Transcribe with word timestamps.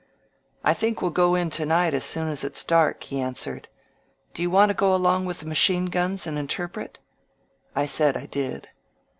^^I 0.65 0.75
think 0.75 0.99
we'll 1.03 1.11
go 1.11 1.35
in 1.35 1.51
to 1.51 1.63
night 1.63 1.93
as 1.93 2.03
soon 2.03 2.27
as 2.27 2.43
it's 2.43 2.63
dark," 2.63 3.03
he 3.03 3.21
answered, 3.21 3.67
^^o 4.33 4.39
you 4.39 4.49
want 4.49 4.71
to 4.71 4.73
go 4.73 4.95
along 4.95 5.25
with 5.25 5.41
the 5.41 5.45
ma 5.45 5.53
chine 5.53 5.85
guns 5.91 6.25
and 6.25 6.39
interpret?" 6.39 6.97
I 7.75 7.85
said 7.85 8.17
I 8.17 8.25
did. 8.25 8.69